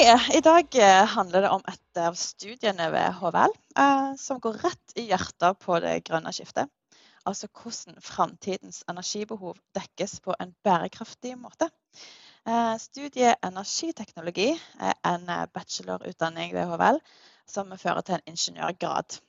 [0.00, 4.94] I dag eh, handler det om et av studiene ved HVL eh, som går rett
[4.96, 6.70] i hjertet på det grønne skiftet.
[7.28, 11.68] Altså hvordan framtidens energibehov dekkes på en bærekraftig måte.
[12.48, 17.02] Eh, studiet energiteknologi er en bachelorutdanning ved HVL
[17.44, 19.20] som fører til en ingeniørgrad.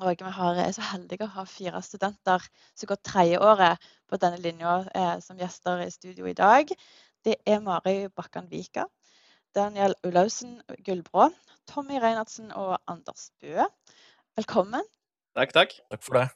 [0.00, 5.20] Og vi er så heldige å ha fire studenter som går tredjeåret på denne linja
[5.22, 6.66] som gjester i studio i dag.
[7.22, 8.88] Det er Mari Bakkan Vika,
[9.54, 11.30] Daniel Ulausen Gullbrå,
[11.66, 13.66] Tommy Reinertsen og Anders Bøe.
[14.38, 14.84] Velkommen.
[15.34, 15.74] Takk, takk.
[15.90, 16.28] Takk for det.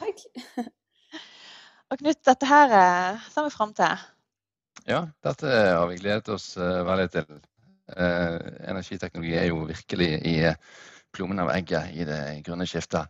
[0.00, 0.24] Takk.
[1.92, 4.02] Og Knut, dette her eh, ser vi fram til.
[4.90, 7.38] Ja, dette har vi gledet oss eh, veldig til.
[7.94, 8.36] Eh,
[8.72, 10.36] energiteknologi er jo virkelig i
[11.14, 13.06] plommen av egget i det grønne skiftet.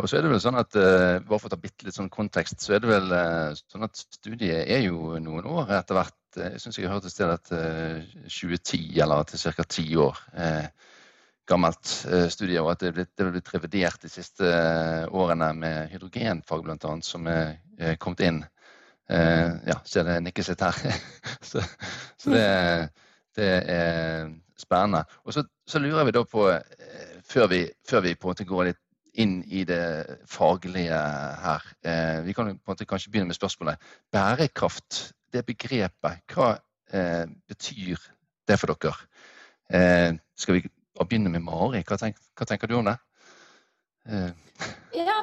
[0.00, 2.64] Og så er det vel sånn at, Bare for å ta bitte litt sånn kontekst,
[2.64, 3.12] så er det vel
[3.60, 7.14] sånn at studiet er jo noen år etter hvert jeg syns jeg har hørt et
[7.14, 9.66] sted at 2010, eh, eller at det er ca.
[9.68, 10.66] ti år eh,
[11.46, 11.90] gammelt
[12.32, 14.48] studie, og at det er blitt, blitt revidert de siste
[15.12, 18.38] årene med hydrogenfag bl.a., som er kommet inn.
[19.12, 20.78] Ja, ser det nikkes litt her.
[21.50, 21.60] så,
[22.16, 22.46] så det,
[23.36, 25.02] det, er spennende.
[25.28, 26.46] Og så, så, lurer vi da på,
[27.28, 28.80] før vi, før vi på en måte går litt
[29.20, 29.84] inn i det
[30.24, 31.02] faglige
[31.44, 31.68] her.
[32.24, 33.84] Vi kan på en måte kanskje begynne med spørsmålet.
[34.16, 36.54] Bærekraft det begrepet, hva
[36.94, 38.00] eh, betyr
[38.48, 38.94] det for dere?
[39.72, 40.68] Eh, skal vi
[41.00, 41.82] begynne med Mari?
[41.86, 42.96] Hva, tenk, hva tenker du om det?
[44.04, 44.32] Eh.
[44.92, 45.20] Ja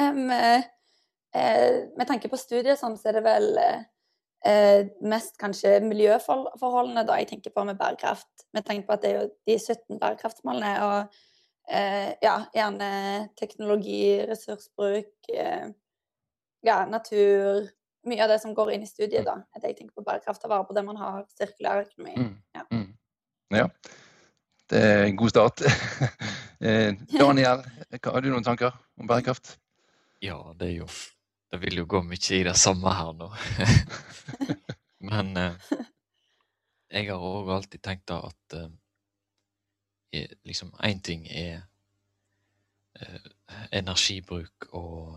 [0.00, 7.18] um, Med tanke på studiet sånn, så er det vel eh, mest kanskje miljøforholdene da
[7.20, 8.48] jeg tenker på med bærekraft.
[8.56, 10.78] Med tanke på at det er jo de 17 bærekraftsmålene.
[10.86, 11.20] og
[11.70, 12.86] ja, gjerne
[13.38, 15.28] teknologi, ressursbruk,
[16.66, 17.68] ja, natur,
[18.10, 19.38] mye av det som går inn i studiet, da.
[19.56, 22.14] At jeg tenker på bærekraft, og vare på det man har, sirkulær økonomi.
[22.16, 22.32] Mm.
[22.56, 22.64] Ja.
[22.74, 22.88] Mm.
[23.56, 23.66] ja.
[24.70, 25.66] Det er en god start.
[26.60, 27.62] Eh, Daniel,
[28.04, 29.54] har du noen tanker om bærekraft?
[30.20, 30.88] Ja, det er jo
[31.48, 33.30] Det vil jo gå mye i det samme her nå.
[35.08, 35.70] Men eh,
[36.90, 41.62] jeg har òg alltid tenkt da at eh, liksom én ting er
[43.00, 43.32] eh,
[43.72, 45.16] energibruk og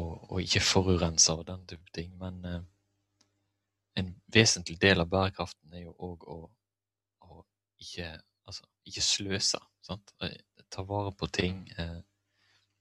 [0.00, 2.14] og, og ikke forurense og den type ting.
[2.20, 2.62] Men eh,
[4.00, 6.38] en vesentlig del av bærekraften er jo òg å,
[7.28, 7.44] å,
[7.82, 8.10] ikke,
[8.48, 9.60] altså, ikke sløse.
[9.84, 10.14] Sant?
[10.24, 10.36] Eh,
[10.72, 11.62] ta vare på ting.
[11.78, 12.00] Eh,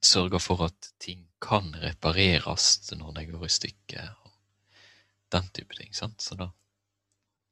[0.03, 4.13] sørge for at ting kan repareres når de går i stykker.
[4.25, 4.31] og
[5.31, 5.93] Den type ting.
[5.95, 6.21] Sant?
[6.21, 6.49] Så da,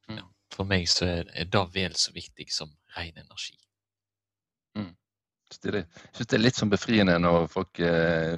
[0.09, 0.17] mm.
[0.17, 3.57] ja, for meg så er, er det vel så viktig som ren energi.
[5.51, 5.83] Jeg
[6.15, 8.37] syns det er litt sånn befriende når folk eh,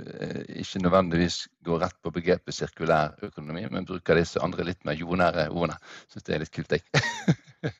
[0.63, 5.47] ikke nødvendigvis går rett på begrepet sirkulær økonomi, men bruker disse andre litt mer jordnære
[5.51, 5.77] ordene.
[6.11, 7.03] Syns det er litt kult, jeg.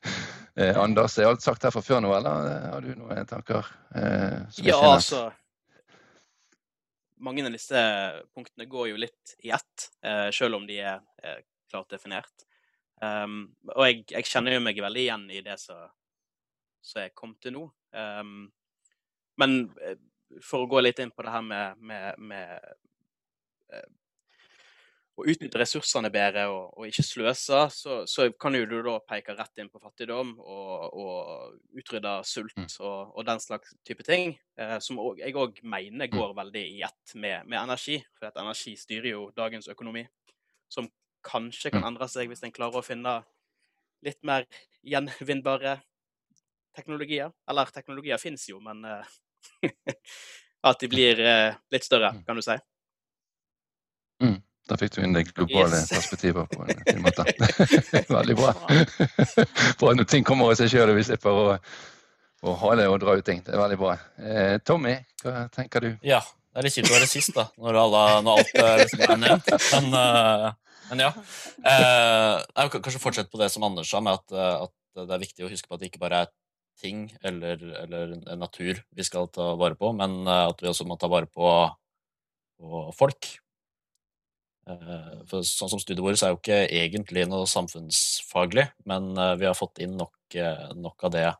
[0.60, 3.68] eh, Anders, er alt sagt her fra før nå, eller har du noen tanker?
[3.98, 5.26] Eh, ja, altså
[7.24, 7.80] Mange av disse
[8.36, 11.40] punktene går jo litt i ett, eh, selv om de er eh,
[11.72, 12.46] klart definert.
[13.02, 17.56] Um, og jeg, jeg, kjenner jo meg veldig igjen i det som er kommet til
[17.56, 17.64] nå.
[17.96, 18.46] Um,
[19.40, 19.98] men eh,
[20.42, 22.56] for å gå litt inn på det her med, med, med
[23.72, 23.86] eh,
[25.14, 29.36] å utnytte ressursene bedre og, og ikke sløse, så, så, kan jo du da peke
[29.38, 32.66] rett inn på fattigdom og, og utrydde sult mm.
[32.80, 36.16] og, og, den slags type ting, eh, som jeg òg mener mm.
[36.16, 38.00] går veldig i ett med, med, energi.
[38.18, 40.02] For at energi styrer jo dagens økonomi,
[40.72, 40.90] som
[41.24, 41.90] kanskje kan mm.
[41.92, 43.20] endre seg hvis en klarer å finne
[44.04, 44.48] litt mer
[44.82, 45.78] gjenvinnbare
[46.74, 47.30] teknologier.
[47.48, 49.14] Eller teknologier finnes jo, men eh,
[50.68, 52.24] at de blir eh, litt større, mm.
[52.28, 52.56] kan du si.
[54.24, 54.38] Mm.
[54.64, 55.90] Da fikk du inn det globale yes.
[55.92, 57.26] perspektivet på en fin måte.
[58.16, 58.54] Veldig bra.
[59.80, 61.58] bra når ting kommer av seg sjøl og vi slipper å,
[62.48, 63.42] å hale og dra ut ting.
[63.44, 63.98] Det er veldig bra.
[64.16, 65.90] Eh, Tommy, hva tenker du?
[66.06, 69.20] Ja, det er litt kjipt å være sist, da, når, alle, når alt liksom er
[69.20, 69.52] nevnt.
[69.74, 71.10] Men, uh, men ja.
[71.58, 75.24] Uh, jeg vil kanskje fortsette på det som Anders sa, med at, at, det er
[75.24, 76.32] viktig å huske på at det ikke bare er
[76.80, 80.98] ting eller, eller, natur vi skal ta vare på, men eh, at vi også må
[81.00, 81.50] ta vare på,
[82.60, 83.30] på folk.
[84.68, 89.48] Eh, for sånn som studiet vårt er jo ikke egentlig noe samfunnsfaglig, men eh, vi
[89.48, 90.38] har fått inn nok,
[90.80, 91.30] nok av det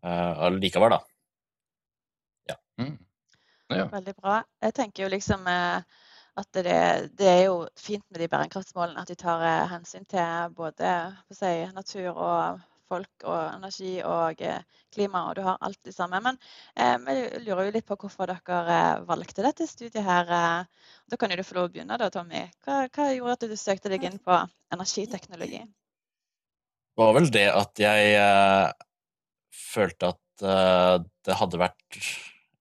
[0.00, 0.98] allikevel, da.
[2.48, 2.54] Ja.
[2.80, 2.94] Mm.
[3.68, 3.84] ja.
[3.92, 4.38] Veldig bra.
[4.64, 6.78] Jeg tenker jo liksom at det,
[7.20, 10.94] det, er jo fint med de bærekraftsmålene, at de tar hensyn til både
[11.36, 16.20] si, natur og folk og energi og eh, klima, og du har alt det samme.
[16.24, 16.38] Men
[16.74, 20.30] eh, jeg lurer jo litt på hvorfor dere eh, valgte dette studiet her.
[21.10, 22.46] Da kan jo du få lov å begynne, da, Tommy.
[22.64, 24.38] Hva, hva gjorde at du søkte deg inn på
[24.74, 25.62] energiteknologi?
[26.90, 28.16] Det var vel det at jeg
[29.56, 30.42] følte at
[31.24, 32.00] det hadde vært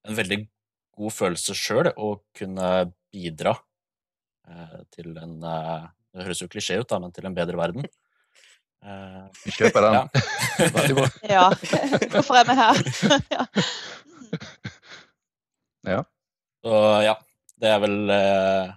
[0.07, 0.37] en veldig
[0.99, 2.69] god følelse sjøl å kunne
[3.11, 3.55] bidra
[4.95, 7.85] til en Det høres jo klisjé ut, da, men til en bedre verden.
[8.79, 9.95] Uh, vi kjøper den.
[9.97, 10.03] Ja.
[10.77, 11.07] Veldig bra.
[11.27, 11.47] ja.
[12.13, 12.79] Hvorfor er vi her?
[13.35, 13.45] ja.
[15.89, 15.99] ja.
[16.63, 17.15] Så ja,
[17.59, 18.71] det er vel uh,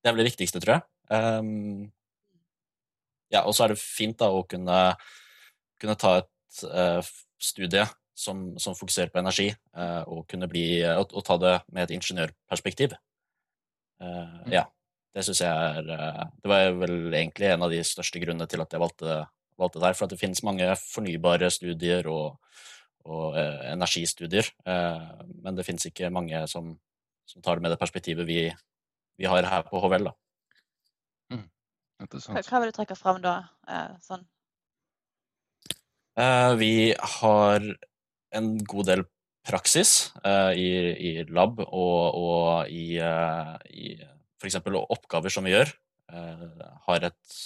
[0.00, 0.86] Det er vel det viktigste, tror jeg.
[1.12, 1.90] Um,
[3.32, 4.78] ja, og så er det fint da å kunne,
[5.80, 7.00] kunne ta et uh,
[7.40, 7.84] studie
[8.16, 9.48] som, som, fokuserer på energi,
[10.06, 12.92] og kunne bli og, og, ta det med et ingeniørperspektiv.
[13.98, 14.52] Mm.
[14.52, 14.66] Ja
[15.12, 18.62] det syns jeg er eh, Det var vel egentlig en av de største grunnene til
[18.64, 19.18] at jeg valgte,
[19.60, 19.96] valgte der.
[19.96, 22.38] For at det finnes mange fornybare studier og,
[23.04, 25.06] og eh, energistudier, eh,
[25.44, 26.72] men det finnes ikke mange som,
[27.28, 28.46] som, tar det med det perspektivet vi,
[29.20, 30.08] vi har her på HVL.
[30.10, 30.14] da.
[31.34, 31.48] Mm.
[32.08, 33.36] Hva vil du trekke fram da?
[33.68, 34.24] Eh, sånn?
[36.20, 36.72] Eh, vi
[37.18, 37.68] har
[38.32, 39.04] en god del
[39.44, 43.94] praksis eh, i, i, lab og, og i, i
[44.42, 44.58] f.eks.
[44.66, 45.70] oppgaver som vi gjør,
[46.12, 47.36] eh, har et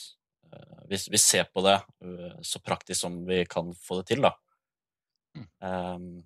[0.53, 4.25] eh, vi, vi, ser på det eh, så praktisk som vi kan få det til,
[4.25, 4.33] da.
[5.61, 6.25] Um,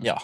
[0.00, 0.16] ja.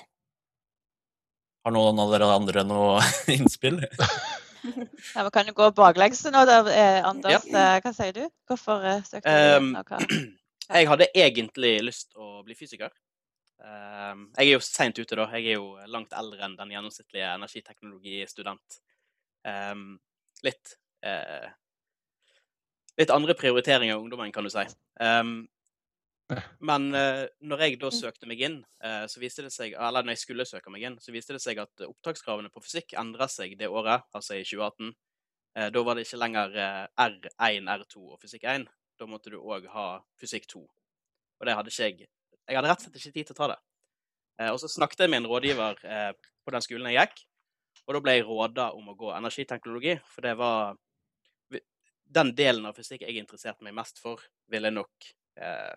[1.61, 3.03] Har noen av dere andre noe
[3.37, 3.83] innspill?
[5.15, 6.63] ja, Vi kan jo gå baklengs nå, da,
[7.05, 7.45] Anders.
[7.53, 7.77] Ja.
[7.85, 8.25] Hva sier du?
[8.49, 9.61] Hvorfor søkte du?
[9.61, 9.77] Um,
[10.73, 12.95] jeg hadde egentlig lyst til å bli fysiker.
[13.61, 15.27] Ehm, jeg er jo seint ute, da.
[15.37, 18.81] Jeg er jo langt eldre enn den gjennomsnittlige energiteknologistudent.
[19.49, 19.89] Ehm,
[20.47, 20.77] litt
[21.07, 21.49] eh,
[22.99, 24.65] Litt andre prioriteringer av ungdommen, kan du si.
[25.01, 25.47] Ehm,
[26.69, 27.97] men eh, når jeg da mm.
[27.97, 30.99] søkte meg inn, eh, så viste det seg, eller når jeg skulle søke meg inn,
[31.01, 34.93] så viste det seg at opptakskravene på fysikk endra seg det året, altså i 2018.
[35.75, 36.53] Da var det ikke lenger
[36.95, 38.69] R1, R2 og fysikk 1.
[39.01, 39.87] Da måtte du òg ha
[40.21, 40.61] fysikk 2.
[40.63, 42.11] Og det hadde ikke jeg
[42.49, 43.59] jeg hadde rett og slett ikke tid til å ta det.
[44.41, 46.13] Eh, og så snakket jeg med en rådgiver eh,
[46.45, 47.25] på den skolen jeg gikk,
[47.87, 50.79] og da ble jeg råda om å gå energiteknologi, for det var
[52.11, 54.19] Den delen av fysikk jeg interesserte meg mest for,
[54.51, 55.05] ville nok
[55.39, 55.77] eh,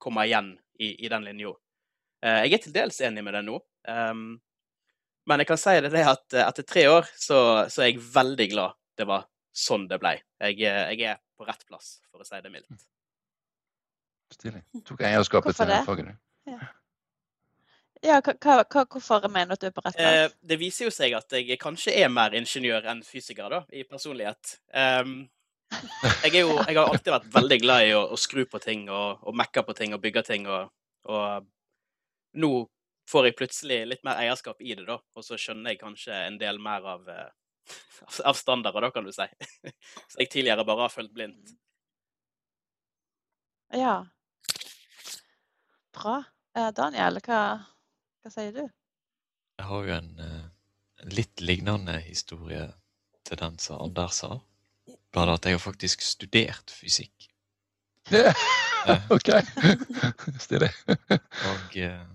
[0.00, 1.50] komme igjen i, i den linja.
[2.24, 3.58] Eh, jeg er til dels enig med det nå.
[3.84, 4.38] Um,
[5.28, 8.46] men jeg kan si det, det at etter tre år så, så, er jeg veldig
[8.54, 10.14] glad det var sånn det ble.
[10.40, 12.88] Jeg, jeg er på rett plass, for å si det mildt.
[14.30, 14.62] Stilig.
[14.86, 16.12] Tok eierskapet til faget.
[16.48, 16.58] Ja.
[18.04, 20.10] ja hva, hva, hvorfor mener du at du er på rett vei?
[20.24, 23.84] Eh, det viser jo seg at jeg kanskje er mer ingeniør enn fysiker, da, i
[23.88, 24.56] personlighet.
[24.72, 25.22] Um,
[26.24, 29.22] jeg, jo, jeg, har alltid vært veldig glad i å, å skru på ting og,
[29.22, 30.46] og mekke på ting og bygge ting.
[30.50, 30.70] Og,
[31.10, 31.48] og,
[32.40, 32.52] nå
[33.10, 36.38] får jeg plutselig litt mer eierskap i det, da, og så skjønner jeg kanskje en
[36.38, 37.72] del mer av, eh,
[38.30, 39.26] av standarder, da, kan du si.
[40.12, 41.56] Så jeg tidligere bare har fulgt blindt.
[43.74, 44.04] Ja.
[46.00, 46.22] Bra.
[46.56, 47.40] Eh, Daniel, hva,
[48.22, 48.62] hva sier du?
[49.60, 50.46] Jeg har jo en uh,
[51.12, 52.70] litt lignende historie
[53.28, 54.38] til den som Anders har.
[55.12, 57.28] Bare at jeg har faktisk studert fysikk.
[58.10, 59.04] Yeah.
[59.12, 59.28] OK.
[60.46, 60.70] Stilig.
[60.88, 62.06] og uh,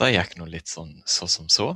[0.00, 1.68] det gikk nå litt sånn så som så.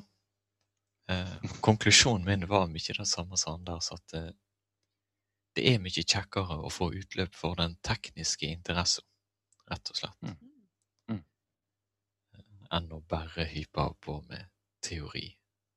[1.12, 6.72] Uh, konklusjonen min var mye det samme som Anders, at det er mye kjekkere å
[6.72, 9.04] få utløp for den tekniske interessen,
[9.68, 10.16] rett og slett.
[10.24, 10.49] Mm
[12.74, 14.46] enn å bare hype av på med
[14.84, 15.26] teori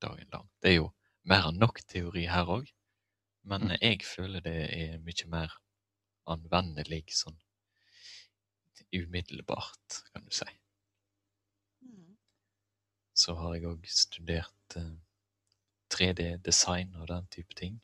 [0.02, 0.48] dagen lang.
[0.62, 0.90] Det er jo
[1.28, 2.70] mer enn nok teori her òg,
[3.48, 3.76] men mm.
[3.80, 5.56] jeg føler det er mye mer
[6.30, 7.40] anvendelig sånn
[8.94, 10.46] umiddelbart, kan du si.
[11.82, 12.14] Mm.
[13.16, 14.94] Så har jeg òg studert eh,
[15.94, 17.80] 3D-design og den type ting.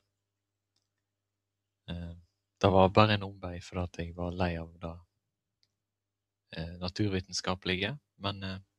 [1.91, 2.15] Eh,
[2.61, 4.97] det var bare en omvei fordi jeg var lei av det
[6.61, 8.70] eh, naturvitenskapelige, men eh, Eh,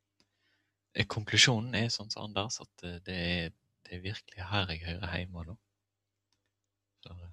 [1.11, 3.51] konklusjonen er sånn som Anders, at eh, det er,
[3.87, 5.55] det er virkelig her jeg hører hjemme nå.
[7.05, 7.31] Så, eh,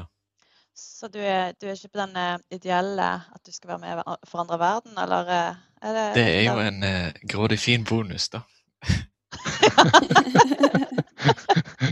[0.00, 0.04] ja.
[0.74, 4.28] Så du er, du er, ikke på den ideelle at du skal være med og
[4.28, 5.32] forandre verden, eller
[5.82, 8.40] er det Det er jo en uh, grådig fin bonus, da.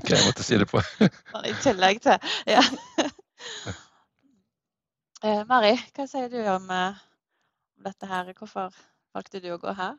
[0.05, 0.81] Hva jeg måtte si det på.
[1.45, 2.19] I tillegg til
[2.51, 2.63] Ja.
[5.25, 6.97] Eh, Mari, hva sier du om, eh,
[7.79, 8.27] om dette her?
[8.37, 8.75] Hvorfor
[9.17, 9.95] valgte du å gå her?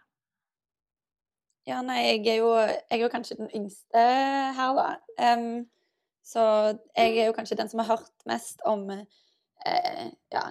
[1.66, 4.02] Ja, nei, jeg er jo, jeg er kanskje den yngste
[4.54, 4.90] her, da.
[5.18, 5.64] Um,
[6.26, 6.44] så
[6.98, 10.44] jeg er jo kanskje den som har hørt mest om eh, ja,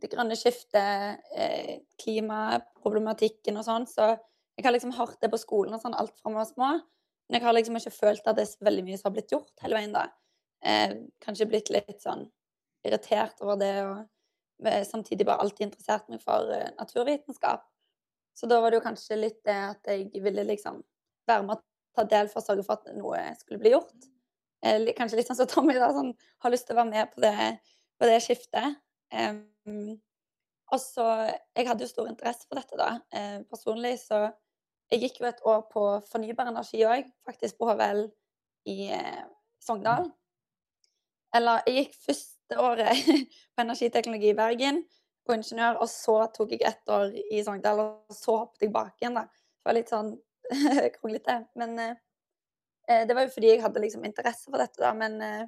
[0.00, 3.88] det grønne skiftet, eh, klimaproblematikken og sånn.
[3.88, 6.70] Så jeg har liksom hørt det på skolen og sånn alt fra vi var små.
[7.28, 9.64] Men jeg har liksom ikke følt at det er veldig mye som har blitt gjort
[9.64, 10.06] hele veien, da.
[10.60, 12.26] Eh, kanskje blitt litt sånn
[12.84, 17.64] irritert over det, og eh, samtidig bare alltid interessert meg for eh, naturvitenskap.
[18.36, 20.80] Så da var det jo kanskje litt det at jeg ville liksom
[21.28, 21.62] være med å
[21.96, 24.08] ta del for å sørge for at noe skulle bli gjort.
[24.66, 26.12] Eller kanskje litt sånn som Tommy, da, sånn,
[26.44, 27.50] har lyst til å være med på det,
[28.00, 28.78] på det skiftet.
[29.10, 29.98] Um,
[30.70, 31.06] og så
[31.56, 33.00] Jeg hadde jo stor interesse for dette, da.
[33.10, 34.28] Eh, personlig så
[34.90, 38.08] Jeg gikk jo et år på fornybar energi òg, faktisk på HVL
[38.70, 39.20] i eh,
[39.62, 40.08] Sogndal.
[41.34, 43.04] Eller jeg gikk første året
[43.54, 44.80] på energiteknologi i Bergen,
[45.30, 48.96] på ingeniør, og så tok jeg ett år i Sogndal, og så hoppet jeg bak
[48.98, 49.26] igjen, da.
[49.30, 50.14] Det var litt sånn
[50.96, 51.36] kronglete.
[51.60, 52.00] Men eh,
[52.88, 54.92] eh, det var jo fordi jeg hadde liksom interesse for dette, da.
[54.96, 55.46] Men eh,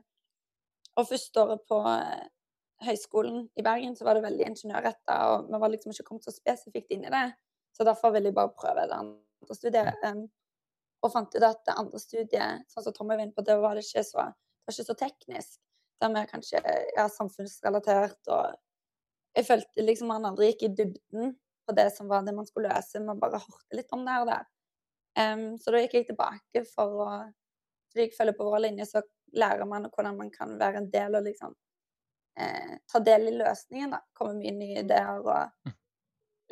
[1.00, 2.26] Og første året på eh,
[2.84, 6.34] høyskolen i Bergen så var det veldig ingeniørretta, og vi var liksom ikke kommet så
[6.34, 7.26] spesifikt inn i det.
[7.72, 10.02] Så derfor ville jeg bare prøve det andre studiet.
[10.04, 10.26] Um,
[11.02, 13.78] og fant ut at det andre studiet, sånn som Tommy var inne på, det var
[13.78, 15.56] det ikke så, det var ikke så teknisk.
[15.96, 16.60] Det er mer kanskje
[16.98, 18.58] ja, samfunnsrelatert, og
[19.32, 21.32] jeg følte liksom man aldri gikk i dybden
[21.66, 24.24] på det som var det man skulle løse, man bare hørte litt om det her
[24.24, 24.48] og der.
[25.18, 27.08] Um, så da gikk jeg tilbake for å
[27.92, 29.02] Fordi jeg følger på vår linje, så
[29.36, 31.50] lærer man hvordan man kan være en del og liksom
[32.40, 33.98] eh, ta del i løsningen, da.
[34.16, 35.72] Komme med nye ideer og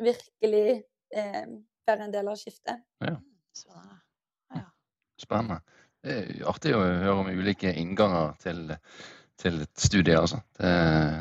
[0.05, 0.83] virkelig
[1.17, 1.47] eh,
[1.89, 2.83] være en del av skiftet.
[3.57, 3.97] Spennende.
[4.53, 4.67] Ja.
[5.17, 5.57] Spennende.
[6.01, 8.61] Det er artig å høre om ulike innganger til,
[9.41, 10.43] til et studie, altså.
[10.61, 10.71] Det,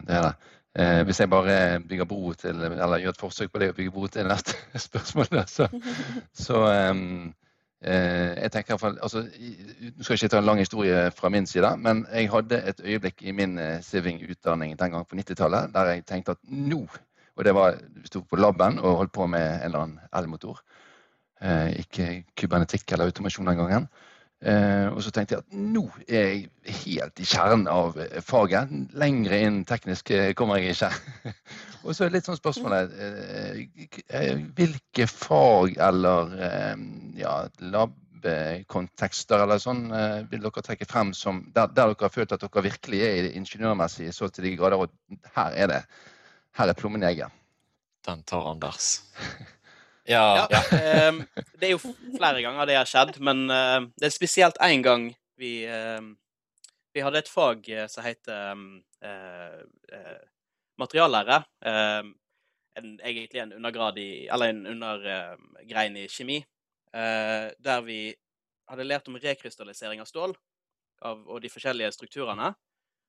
[0.05, 0.35] det er det.
[0.79, 3.91] Eh, hvis jeg bare bygger bro til, eller gjør et forsøk på det å bygge
[3.91, 4.55] bro til neste
[4.87, 5.67] spørsmål, da, så,
[6.31, 6.61] så
[6.93, 7.33] um,
[7.83, 11.01] eh, jeg tenker i hvert fall, altså, Nå skal jeg ikke ta en lang historie
[11.17, 15.19] fra min side, men jeg hadde et øyeblikk i min eh, Siving-utdanning den gang på
[15.19, 16.85] 90-tallet der jeg tenkte at nå
[17.35, 20.61] Og det var sto på laben og holdt på med en eller annen elmotor.
[21.41, 23.87] Eh, ikke kybernetikk eller automasjon den gangen.
[24.41, 28.73] Eh, og så tenkte jeg at nå er jeg helt i kjernen av eh, faget.
[28.97, 30.89] Lengre inn teknisk eh, kommer jeg ikke.
[31.85, 32.95] og så er litt sånn spørsmålet
[34.57, 36.33] Hvilke fag eller
[37.21, 37.35] ja,
[37.73, 39.87] lab-kontekster eller sånn
[40.29, 43.23] vil dere trekke frem som der, der dere har følt at dere virkelig er i
[43.29, 44.97] det ingeniørmessige så til de grader at
[45.37, 45.81] her er det
[46.59, 47.33] her er plommen i egget.
[48.09, 49.01] Den tar Anders.
[50.11, 50.61] Ja, Ja, ja.
[50.77, 51.23] ehm,
[51.61, 51.81] det er jo
[52.19, 56.17] flere ganger det har skjedd, men eh, det er spesielt én gang vi ehm,
[56.95, 58.65] Vi hadde et fag eh, som heter ehm,
[59.03, 59.61] eh,
[59.95, 60.19] eh,
[60.81, 61.43] materiallære.
[61.67, 62.15] ehm,
[62.79, 66.39] en, egentlig en undergrad i Eller en undergrein i kjemi.
[66.95, 68.15] eh, der vi
[68.71, 70.35] hadde lært om rekrystallisering av stål
[71.03, 72.55] av, og de forskjellige strukturene,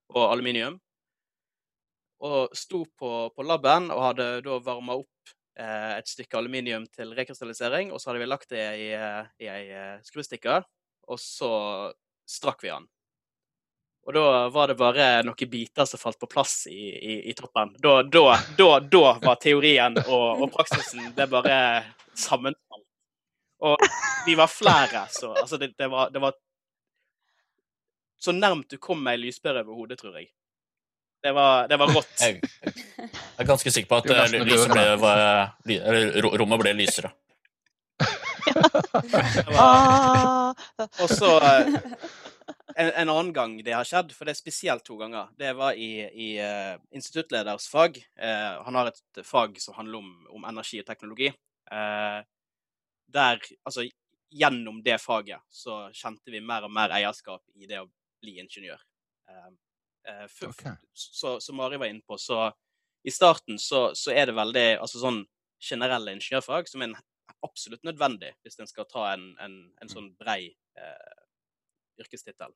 [0.10, 0.80] og aluminium.
[2.22, 5.11] Og sto på, på laben og hadde da varma opp
[6.00, 9.64] et stykke aluminium til rekrystallisering, og så hadde vi lagt det i, eh, i ei
[9.76, 10.62] eh, skruestikke,
[11.12, 11.52] og så
[12.30, 12.88] strakk vi den.
[14.08, 17.76] Og da var det bare noen biter som falt på plass i, i, i toppen.
[17.84, 18.24] Da, da,
[18.58, 21.58] da, da var teorien og, og praksisen det bare
[22.18, 22.88] sammenfalt.
[23.62, 23.78] Og
[24.26, 26.34] vi var flere, så altså det, det, var, det var
[28.18, 30.32] så nærmt du kom ei lyspære over hodet, tror jeg.
[31.22, 32.14] Det var, det var rått.
[32.22, 33.12] Jeg, jeg
[33.44, 35.22] er ganske sikker på at eh, lyset ble, var,
[35.70, 35.82] ly-
[36.42, 37.12] rommet ble lysere.
[39.52, 40.56] Var,
[41.04, 41.78] Og så eh,
[42.76, 45.78] en, en annen gang det har skjedd, for det er spesielt to ganger, det var
[45.78, 48.02] i, i uh, instituttleders fag.
[48.18, 51.30] Uh, han har et fag som handler om, om energi og teknologi.
[51.72, 52.20] Eh,
[53.12, 53.86] der, altså
[54.32, 57.90] gjennom det faget, så kjente vi mer og mer eierskap i det å
[58.24, 58.80] bli ingeniør.
[60.08, 60.74] Eh, for, okay.
[60.94, 62.50] Så, som Mari var inne på, så
[63.04, 65.24] i starten så, så er det veldig altså sånn
[65.62, 66.98] generelle ingeniørfag som er en
[67.46, 71.16] absolutt nødvendig hvis en skal ta en, en, en sånn brei eh,
[72.02, 72.54] yrkestittel.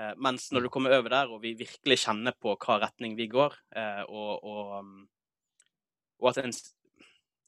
[0.00, 3.28] Eh, mens når du kommer over der, og vi virkelig kjenner på hva retning vi
[3.30, 4.94] går, eh, og, og, um,
[6.22, 6.54] og at en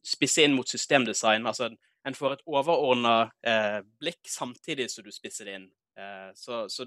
[0.07, 5.11] spisser inn mot systemdesign altså en- en får et overordna eh, blikk samtidig som du
[5.11, 5.64] spisser det inn.
[5.99, 6.87] Eh, så så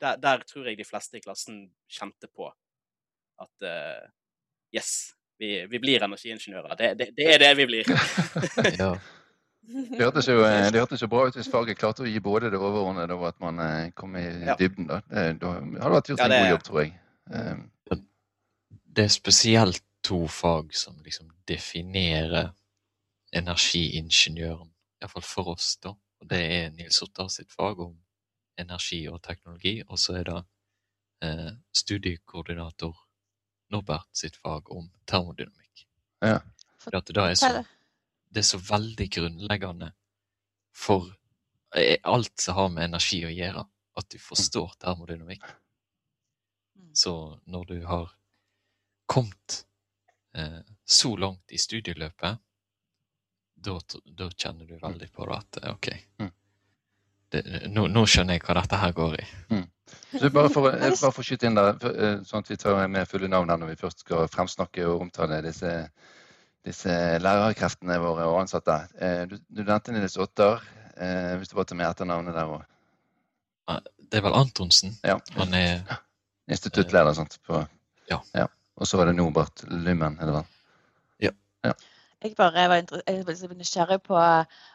[0.00, 2.48] der, der tror jeg de fleste i klassen kjente på
[3.38, 4.08] at uh,
[4.74, 6.74] yes, vi, vi blir energiingeniører.
[6.78, 7.92] Det, det, det er det vi blir.
[8.80, 8.96] Ja.
[9.68, 12.48] Det hørtes jo, eh, det hørtes jo bra ut hvis faget klarte å gi både
[12.48, 14.24] det overordnede og at man eh, kom i
[14.56, 14.86] dybden.
[14.88, 16.94] Da, det, da hadde det vært gjort Ja, en det- god jobb, tror jeg.
[17.28, 17.66] Um.
[18.98, 22.48] Det er spesielt to fag som liksom definerer
[23.36, 24.70] energiingeniøren,
[25.02, 25.92] iallfall for oss, da.
[26.18, 27.92] Og det er Nils Ottar sitt fag om
[28.58, 30.38] energi og teknologi, og så er det
[31.24, 32.96] eh, studiekoordinator
[33.68, 35.84] Norbert sitt fag om termodynamikk.
[36.24, 36.40] Ja.
[36.80, 37.50] For at det, er så,
[38.32, 39.90] det er så veldig grunnleggende
[40.76, 41.10] for
[41.76, 43.66] eh, alt som har med energi å gjøre,
[43.98, 45.44] at du forstår termodynamikk.
[46.78, 46.94] Mm.
[46.96, 48.12] Så når du har
[49.08, 49.62] kommet
[50.34, 52.40] eh, så langt i studieløpet,
[53.58, 55.88] da, kjenner du veldig på det at eh, OK,
[56.18, 56.32] Mm.
[57.32, 57.42] Det,
[57.72, 59.26] nå, nå skjønner jeg hva dette her går i.
[60.18, 62.78] Så bare for, bare for å skyte inn der, for, eh, sånn at vi tar
[62.88, 65.72] med fulle navn her når vi først skal fremsnakke og omtale disse,
[66.64, 68.78] disse lærerkreftene våre og ansatte.
[69.00, 70.64] Eh, Du, du nevnte Nils Ottar,
[70.96, 72.64] eh, hvis du bare tar med etternavnet der òg.
[74.08, 74.94] Det er vel Antonsen?
[75.04, 75.18] Ja.
[75.36, 75.82] Han er
[76.48, 77.36] Instituttleder, sant.
[77.44, 77.66] På,
[78.08, 78.46] Ja.
[78.78, 80.54] Og så var det Norbert Lummen, er det vel?
[82.18, 84.16] Jeg bare var jeg var liksom nysgjerrig på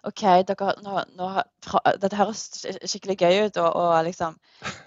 [0.07, 1.25] OK, dere, nå, nå,
[1.65, 2.43] fra, dette høres
[2.87, 3.57] skikkelig gøy ut.
[3.59, 4.37] Og, og liksom,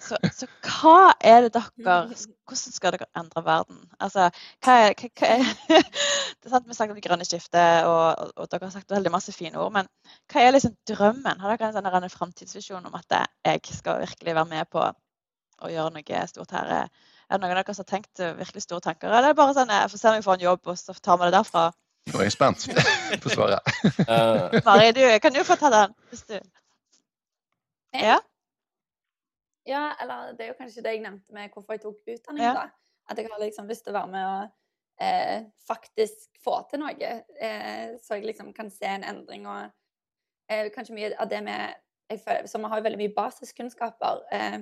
[0.00, 1.98] så, så hva er det dere
[2.46, 3.82] Hvordan skal dere endre verden?
[4.00, 4.30] Altså,
[4.64, 5.84] hva er, hva, hva er
[6.40, 8.76] det er sant, Vi har sagt om det grønne skiftet, og, og, og dere har
[8.78, 9.76] sagt veldig masse fine ord.
[9.76, 9.92] Men
[10.32, 11.44] hva er liksom drømmen?
[11.44, 15.76] Har dere en sånn en framtidsvisjon om at jeg skal virkelig være med på å
[15.76, 16.76] gjøre noe stort her?
[16.78, 19.56] Er det noen av dere som har tenkt virkelig store tanker, eller er det bare
[19.58, 21.72] sånn jeg får se om jeg får en jobb, og så tar vi det derfra?
[22.12, 22.66] Nå er jeg spent
[23.24, 23.60] på svaret.
[24.06, 25.94] Eh, Mari, du, kan du få ta den?
[26.10, 26.36] Hvis du...
[27.96, 28.18] Ja?
[29.66, 32.52] Ja, eller det er jo kanskje det jeg nevnte med hvorfor jeg tok utdanning, Ja.
[32.54, 32.66] da.
[33.10, 37.10] At jeg har liksom lyst til å være med og eh, faktisk få til noe.
[37.40, 39.66] Eh, så jeg liksom kan se en endring og
[40.50, 41.74] eh, kanskje mye av det med
[42.10, 44.58] jeg føler, Så vi har jo veldig mye basiskunnskaper eh,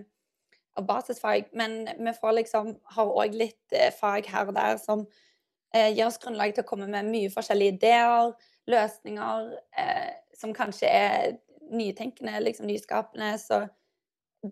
[0.76, 5.04] og basisfag, men vi får liksom har òg litt eh, fag her og der som
[5.04, 5.33] eh,
[5.74, 8.34] gir oss grunnlag til å komme med mye forskjellige ideer,
[8.70, 11.38] løsninger, eh, som kanskje er
[11.74, 13.32] nytenkende, liksom nyskapende.
[13.38, 13.64] Så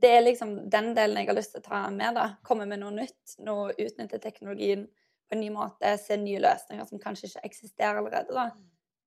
[0.00, 2.14] det er liksom den delen jeg har lyst til å ta med.
[2.16, 2.28] da.
[2.44, 3.36] Komme med noe nytt.
[3.44, 5.96] Noe, utnytte teknologien på en ny måte.
[6.00, 8.32] Se nye løsninger som kanskje ikke eksisterer allerede.
[8.32, 8.50] da.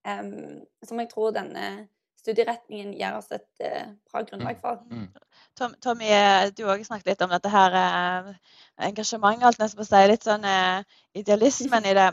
[0.06, 1.88] Um, som jeg tror denne
[2.26, 4.82] studieretningen gir oss et eh, bra grunnlag for.
[4.90, 5.08] Mm.
[5.58, 8.32] Tom, Tommy, eh, du har også snakket litt om dette her eh,
[8.90, 10.48] engasjementet, alt nesten på å si, litt sånn
[11.16, 12.10] idealismen i det.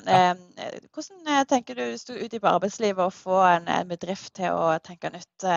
[0.94, 5.10] Hvordan tenker du sto ut på arbeidslivet og få en, en bedrift til å tenke
[5.10, 5.48] nytt?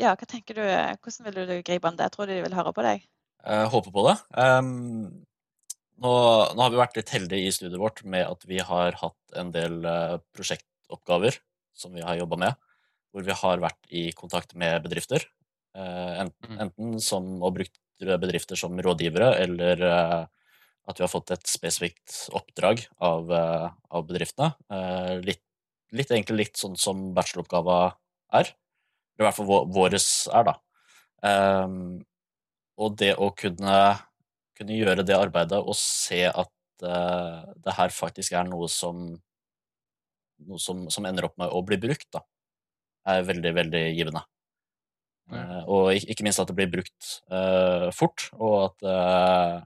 [0.00, 2.10] Ja, hva tenker du, hvordan vil du gripe an det?
[2.12, 3.08] Tror du de vil høre på deg?
[3.48, 4.18] Jeg håper på det.
[4.36, 5.24] Um
[5.98, 6.10] nå,
[6.54, 9.50] nå har vi vært litt heldige i studiet vårt med at vi har hatt en
[9.54, 11.40] del uh, prosjektoppgaver
[11.78, 12.67] som vi har jobba med,
[13.12, 15.24] hvor vi har vært i kontakt med bedrifter.
[15.74, 16.58] eh, enten, Mm.
[16.64, 20.26] enten som og brukt bedrifter som rådgivere, eller eh,
[20.88, 24.54] at vi har fått et spesifikt oppdrag av, eh, av bedriftene.
[25.22, 25.42] Litt,
[25.92, 27.94] litt egentlig litt sånn som bacheloroppgava
[28.32, 28.48] er.
[29.18, 30.54] Eller i hvert fall vå- våres er, da.
[31.22, 32.04] Ehm,
[32.78, 34.00] og det å kunne,
[34.56, 39.20] kunne gjøre det arbeidet og se at det her faktisk er noe som
[40.46, 42.20] noe som, som ender opp med å bli brukt, da,
[43.08, 44.22] er veldig, veldig givende.
[45.28, 45.42] Ja.
[45.42, 49.58] Eh, og ikke minst at det blir brukt uh, fort, og at uh,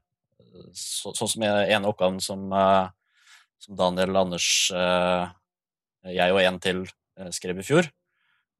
[0.77, 2.91] så, Sånn som jeg, ene oppgaven som, uh,
[3.63, 4.47] som Daniel Anders,
[6.03, 6.81] jeg og en til
[7.33, 7.87] skrev i fjor,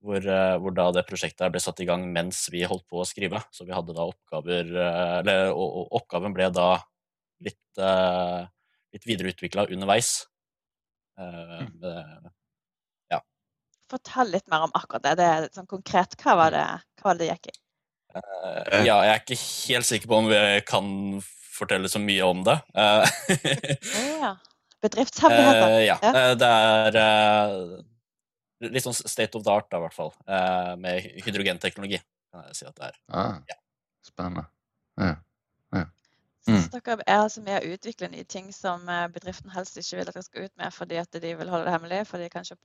[0.03, 0.25] hvor,
[0.63, 3.43] hvor da det prosjektet ble satt i gang mens vi holdt på å skrive.
[3.51, 4.71] Så vi hadde da oppgaver
[5.19, 6.69] Eller og, og oppgaven ble da
[7.43, 8.47] litt, uh,
[8.95, 10.15] litt videreutvikla underveis.
[11.19, 12.31] Med-
[13.93, 15.15] Fortell litt mer om akkurat det.
[15.21, 16.65] det er sånn konkret, hva var det,
[17.01, 17.55] hva var det gikk i?
[18.13, 20.89] Uh, ja, jeg er ikke helt sikker på om vi kan
[21.53, 22.59] fortelle så mye om det.
[22.77, 24.33] Uh, ja.
[24.83, 25.69] Bedriftshemmeligheter.
[25.77, 25.97] Uh, ja.
[26.03, 26.23] Ja.
[26.35, 30.11] Det er eh, litt sånn state of the art, da, i hvert fall.
[30.27, 32.01] eh, med hydrogenteknologi,
[32.33, 32.97] kan jeg si at det er.
[33.15, 33.57] Ah, Ja.
[34.07, 34.45] spennende.
[34.99, 35.13] Ja.
[36.49, 36.63] Mm.
[36.63, 40.09] Så dere er altså med å utvikle nye ting som eh, bedriften helst ikke vil
[40.09, 42.57] at dere skal ut med fordi at de vil holde det hemmelig, fordi de kanskje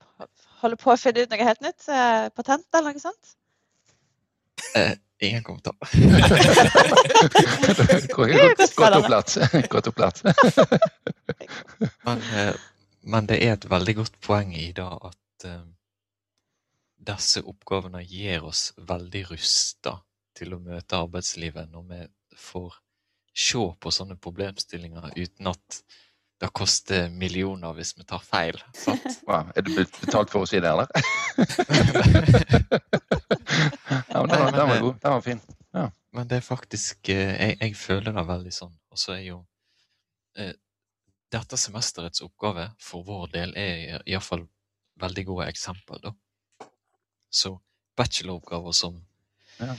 [0.62, 1.86] holder på å finne ut noe helt nytt?
[1.86, 3.24] eh, Patent eller noe sånt?
[4.74, 4.94] Eh,
[5.28, 5.76] ingen kommentar.
[8.82, 9.30] Godt opplatt.
[9.70, 10.18] Godt opplatt.
[12.06, 12.54] Men, eh,
[13.08, 15.46] men det er et veldig godt poeng i det at
[17.08, 19.94] disse oppgavene gir oss veldig rusta
[20.36, 22.00] til å møte arbeidslivet når vi
[22.42, 22.74] får
[23.38, 25.80] se på sånne problemstillinger uten at
[26.38, 28.58] det koster millioner hvis vi tar feil.
[28.78, 29.06] sant?
[29.28, 29.50] Wow.
[29.58, 30.88] Er du betalt for å si det, eller?
[34.08, 34.94] ja, men den, var- den var god.
[35.02, 35.40] Den var fin.
[36.10, 38.72] Men det er faktisk eh, jeg, jeg føler det veldig sånn.
[38.90, 39.42] Og så er jo
[40.40, 40.54] eh,
[41.28, 44.46] Dette semesterets oppgave for vår del er iallfall
[45.02, 46.14] veldig gode eksempler, da.
[47.28, 47.58] Så
[48.00, 48.96] bacheloroppgaver som
[49.60, 49.74] Ja.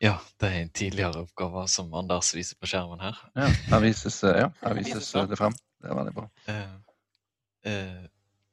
[0.00, 3.18] Ja, det er en tidligere oppgave som Anders viser på skjermen her.
[3.36, 5.56] Ja, her vises, eh, ja, her vises eh, det frem.
[5.80, 6.24] Det er veldig bra.
[6.48, 6.70] Eh,
[7.68, 8.06] eh,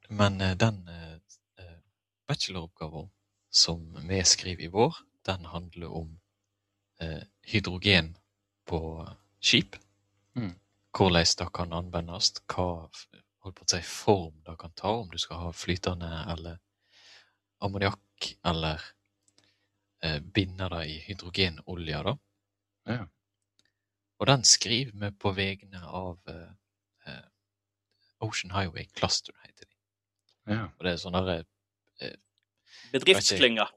[0.09, 1.77] men eh, den eh,
[2.27, 3.07] bacheloroppgaven
[3.47, 6.15] som vi skriver i vår, den handler om
[7.45, 8.07] hydrogen
[8.65, 8.79] på
[9.39, 9.75] skip.
[10.35, 10.55] Mm.
[10.97, 12.89] Hvordan det kan anvendes, hva
[13.69, 16.57] si, form det kan ta, om du skal ha flytende eller
[17.61, 18.81] ammoniakk, eller
[20.33, 22.11] binde det i hydrogenolje, da.
[22.87, 23.05] Ja.
[24.17, 26.51] Og den skriver vi på vegne av eh,
[27.09, 27.25] eh,
[28.25, 29.75] Ocean Highway Cluster, heter de.
[30.53, 30.63] Ja.
[30.77, 31.43] Og det er sånn derre
[32.93, 33.69] Bedriftsklynger.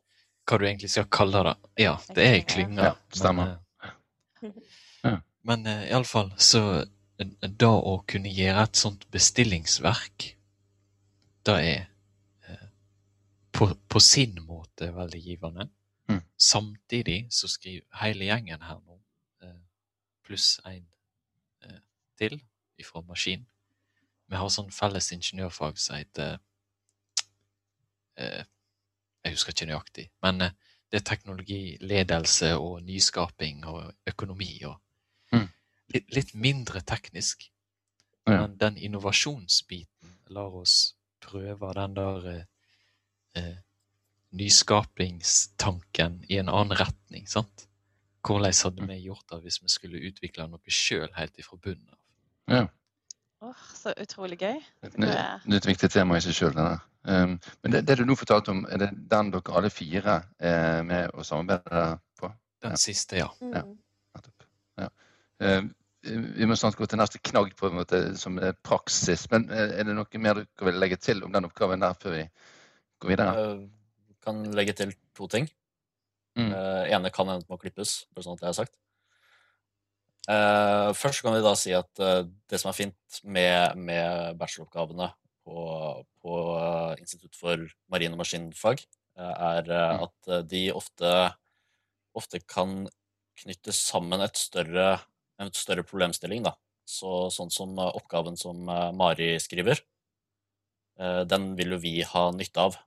[0.48, 1.54] Hva du egentlig skal kalle det.
[1.82, 2.90] Ja, det er ei klynge.
[2.90, 3.58] Ja, stemmer.
[4.40, 4.56] Men, eh,
[5.10, 5.14] Ja.
[5.48, 6.84] men eh, iallfall, så
[7.20, 10.24] Det å kunne gjøre et sånt bestillingsverk,
[11.44, 11.82] det er
[12.48, 12.62] eh,
[13.52, 15.66] på, på sin måte veldig givende.
[16.10, 16.20] Mm.
[16.38, 19.00] Samtidig så skriver hele gjengen her nå,
[19.42, 19.60] eh,
[20.26, 20.86] pluss en
[21.62, 21.80] eh,
[22.18, 22.40] til
[22.78, 23.46] ifra maskin,
[24.30, 26.38] vi har sånn felles ingeniørfag som heter
[28.16, 28.44] eh,
[29.24, 30.38] Jeg husker ikke nøyaktig, men
[30.90, 34.78] det er teknologi, ledelse og nyskaping og økonomi og
[35.32, 35.48] Mm.
[35.94, 37.50] litt, litt mindre teknisk.
[38.26, 38.40] Ja.
[38.40, 42.46] Men den innovasjonsbiten lar oss prøve den der
[43.34, 43.56] eh,
[44.36, 47.66] nyskapingstanken i en annen retning, sant?
[48.26, 51.98] Hvordan hadde vi gjort det hvis vi skulle utvikle noe sjøl helt ifra bunnen av?
[52.58, 52.66] ja.
[53.40, 54.58] Åh, så utrolig gøy.
[54.84, 56.58] Det er et viktig tema i seg sjøl.
[57.08, 60.82] Um, men det, det du nå fortalte om, er det den dere alle fire er
[60.84, 61.84] med å samarbeide
[62.20, 62.28] på?
[62.60, 62.80] Den Ja.
[62.82, 63.30] siste, ja.
[63.40, 63.62] Ja.
[63.64, 63.78] Mm.
[64.12, 64.84] ja.
[64.84, 64.90] Ja.
[65.62, 65.70] Um,
[66.36, 69.24] vi må snart gå til neste knagg, på en måte, som er praksis.
[69.32, 72.18] Men eh, er det noe mer dere vil legge til om den oppgaven der før
[72.18, 72.22] vi
[73.00, 73.34] går videre?
[73.40, 73.58] Eh,
[74.24, 75.48] kan legge til to ting.
[76.38, 76.52] Mm.
[76.54, 78.76] Uh, ene kan hende må klippes, bare sånn at det er sagt.
[80.30, 85.10] Uh, først kan vi da si at uh, det som er fint med, med bacheloroppgavene
[85.42, 85.64] på,
[86.22, 86.40] på
[87.00, 88.84] Institutt for marin og maskinfag,
[89.20, 90.04] er Mm.
[90.06, 91.08] at de ofte,
[92.16, 92.86] ofte kan
[93.42, 94.94] knytte sammen et større,
[95.42, 96.46] en større problemstilling.
[96.46, 96.54] Da.
[96.88, 98.62] Så, sånn som oppgaven som
[98.96, 99.82] Mari skriver,
[101.28, 102.78] den vil jo vi ha nytte av.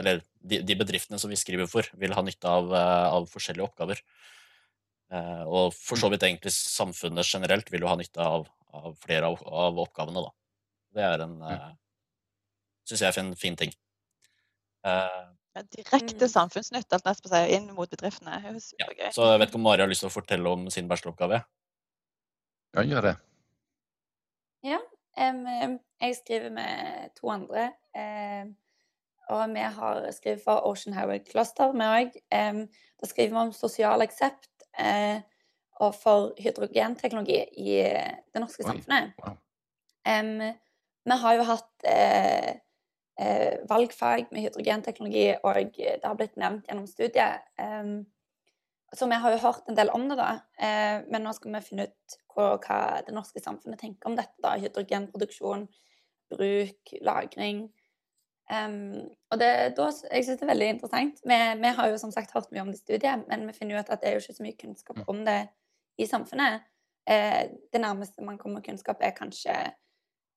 [0.00, 3.28] Eh, eller de, de bedriftene som vi skriver for, vil ha nytte av, eh, av
[3.28, 4.00] forskjellige oppgaver.
[5.12, 9.28] Eh, og for så vidt egentlig samfunnet generelt vil jo ha nytte av, av flere
[9.28, 10.32] av, av oppgavene, da.
[10.94, 11.68] Det er en uh,
[12.88, 13.70] Syns jeg er en fin ting.
[14.86, 15.20] Eh,
[15.54, 16.30] Ja, direkte Mm.
[16.30, 18.36] samfunnsnytt alt nesten på seg inn mot bedriftene.
[18.38, 19.10] Ja.
[19.10, 21.40] Så jeg vet ikke om Mari har lyst til å fortelle om sin bacheloroppgave?
[22.74, 23.14] Ja, gjør det.
[24.62, 24.78] Ja.
[25.18, 27.72] Um, jeg skriver med to andre.
[27.98, 28.56] em,
[29.30, 32.16] og vi har skrevet for Ocean Highway Cluster, vi òg.
[33.00, 35.20] Da skriver vi om sosial aksept eh,
[35.80, 39.14] og for hydrogenteknologi i eh, det norske samfunnet.
[39.22, 39.38] wow.
[41.10, 42.50] Vi har jo hatt eh,
[43.68, 47.46] valgfag med hydrogenteknologi, og det har blitt nevnt gjennom studiet.
[48.96, 50.30] Så vi har jo hørt en del om det, da.
[51.08, 54.36] Men nå skal vi finne ut hva, hva det norske samfunnet tenker om dette.
[54.42, 55.66] da, Hydrogenproduksjon,
[56.32, 57.66] bruk, lagring.
[58.50, 58.76] Em,
[59.30, 61.22] og det, da, jeg synes det er veldig interessant.
[61.22, 63.78] Vi, vi har jo som sagt hørt mye om det i studiet, men vi finner
[63.78, 65.38] ut at det er jo ikke så mye kunnskap om det
[66.00, 66.66] i samfunnet.
[67.10, 69.54] Eh, det nærmeste man kommer kunnskap, er kanskje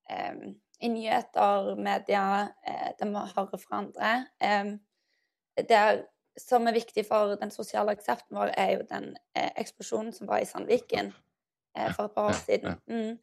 [0.10, 0.46] eh,
[0.84, 2.26] i nyheter, media,
[2.68, 4.14] eh, det vi hører fra andre.
[5.58, 6.04] Det er,
[6.38, 10.42] som er viktig for den sosiale aksepten vår, er jo den eh, eksplosjonen som var
[10.42, 11.14] i Sandviken
[11.78, 12.80] eh, for et par år siden.
[12.90, 13.20] Mm,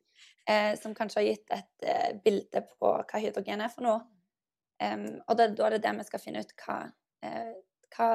[0.48, 4.00] eh, som kanskje har gitt et bilde på hva hydrogen er for noe.
[4.80, 6.78] Em, og det, da er det det vi skal finne ut hva,
[7.26, 7.52] eh,
[7.96, 8.08] hva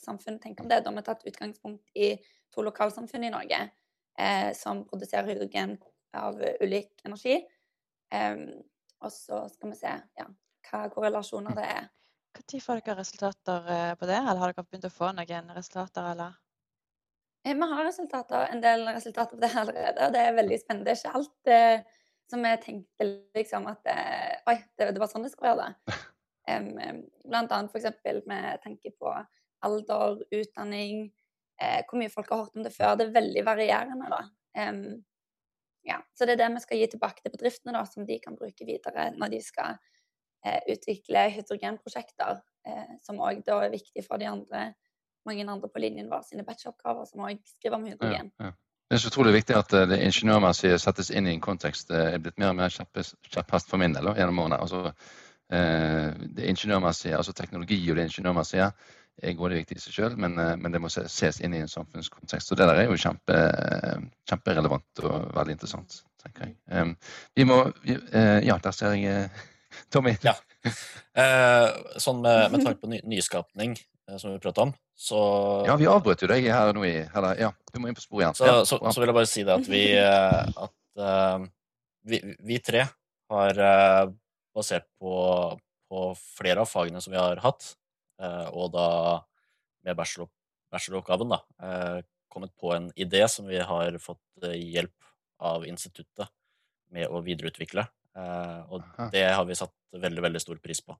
[0.00, 0.82] samfunnet tenker om det.
[0.82, 2.16] Da har vi tatt utgangspunkt i
[2.54, 3.62] to lokalsamfunn i Norge
[4.18, 5.78] eh, som produserer hydrogen
[6.16, 7.38] av ulik energi.
[8.10, 8.48] Um,
[9.00, 10.26] og så skal vi se ja,
[10.66, 11.88] hva korrelasjoner det er.
[12.40, 16.10] Når får dere resultater eh, på det, eller har dere begynt å få noen resultater,
[16.12, 16.36] eller?
[17.44, 20.86] Eh, Vi har resultater, en del resultater på det allerede, og det er veldig spennende.
[20.86, 21.98] Det er ikke alt eh,
[22.30, 25.74] som jeg tenkte liksom at eh, Oi, det, det var sånn det skulle være.
[25.86, 25.98] da.
[26.50, 28.24] Um, blant annet f.eks.
[28.26, 29.10] med tanke på
[29.62, 31.04] alder, utdanning,
[31.62, 32.96] eh, hvor mye folk har hørt om det før.
[32.98, 34.22] Det er veldig varierende, da.
[34.58, 34.80] Um,
[35.86, 38.36] ja, så det er det vi skal gi tilbake til bedriftene, da, som de kan
[38.40, 39.76] bruke videre når de skal
[40.44, 44.70] eh, utvikle hydrogenprosjekter, eh, som òg er viktig for de andre,
[45.28, 48.32] mange andre på linjen vår sine bacheloroppgaver, som òg skriver om hydrogen.
[48.40, 48.56] Ja, ja.
[48.90, 51.92] Det er så utrolig viktig at eh, det ingeniørmessige settes inn i en kontekst.
[51.92, 54.58] Det er blitt mer og mer kjepphest for min del gjennom årene.
[54.58, 54.80] Altså,
[55.54, 60.34] eh, det ingeniørmessige, altså teknologi og det ingeniørmessige er både viktig i seg selv, men,
[60.42, 62.50] eh, men, det må ses inn i en samfunnskontekst.
[62.50, 63.38] Og det der er jo kjempe,
[64.26, 66.98] kjemperelevant og veldig interessant, tenker jeg.
[67.38, 69.30] Vi må Ja, der ser jeg
[69.94, 70.16] Tommy.
[70.26, 70.34] Ja.
[71.94, 73.78] sånn med, med tanke på ny, nyskapning,
[74.18, 75.18] som vi pratet om, så
[75.64, 78.26] Ja, vi avbrøt jo deg her nå i eller, Ja, du må inn på sporet
[78.26, 78.36] igjen.
[78.36, 81.46] Så, ja, så, så, vil jeg bare si det at vi at uh,
[82.04, 82.84] vi, vi, tre
[83.32, 84.12] har uh,
[84.56, 85.14] basert på,
[85.88, 86.04] på,
[86.36, 87.72] flere av fagene som vi har hatt,
[88.20, 88.88] uh, og da
[89.88, 90.28] med bachelor,
[90.68, 91.40] bacheloroppgaven, da,
[92.28, 95.08] kommet på en idé som vi har fått hjelp
[95.40, 96.28] av instituttet
[96.92, 97.86] med å videreutvikle.
[98.68, 98.84] og
[99.14, 100.92] det har vi satt veldig, veldig stor pris på.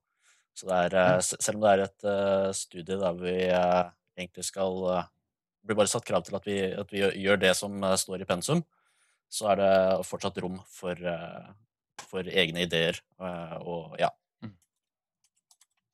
[0.57, 4.45] Så det er, eh, selv om det er et uh, studie der vi uh, egentlig
[4.45, 5.09] skal uh,
[5.65, 8.63] blir bare satt krav til at vi, at vi gjør det som står i pensum,
[9.31, 9.73] så er det
[10.09, 10.97] fortsatt rom for,
[12.09, 12.97] for egne ideer
[13.61, 14.09] og ja.
[14.41, 14.55] Mm.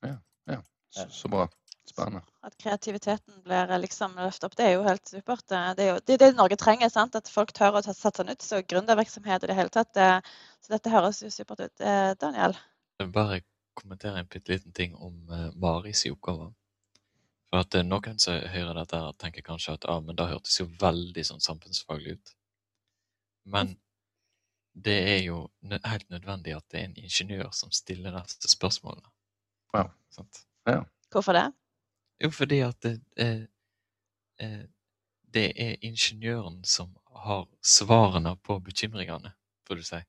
[0.07, 0.13] Ja,
[0.53, 0.61] ja.
[0.95, 1.49] Så, så, bra.
[1.91, 2.23] Spennende.
[2.47, 5.43] At kreativiteten blir liksom løftet opp, det er jo helt supert.
[5.51, 7.19] Det er jo det, er det Norge trenger, sant?
[7.19, 8.47] at folk tør å satse nytt.
[8.47, 9.99] Så gründervirksomhet i det hele tatt.
[10.63, 11.85] Så dette høres jo supert ut.
[12.23, 12.55] Daniel?
[13.03, 13.43] Bare
[13.77, 16.49] kommentere en bitte liten ting om uh, Maris oppgave.
[17.49, 20.59] For at uh, noen som hører dette, her tenker kanskje at ah, men det hørtes
[20.59, 22.33] jo veldig sånn samfunnsfaglig ut.
[23.47, 23.77] Men
[24.77, 25.37] det er jo
[25.71, 29.09] helt nødvendig at det er en ingeniør som stiller disse spørsmålene.
[29.73, 29.89] Wow.
[30.67, 30.83] Ja.
[31.11, 31.47] Hvorfor det?
[32.23, 34.65] Jo, fordi at det, eh,
[35.33, 39.33] det er ingeniøren som har svarene på bekymringene,
[39.67, 40.01] får du si.